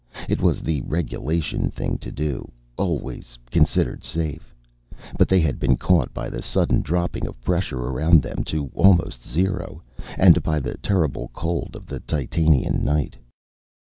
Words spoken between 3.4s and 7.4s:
considered safe. But they had been caught by the sudden dropping of